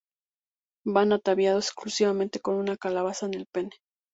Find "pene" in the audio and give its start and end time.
3.45-3.69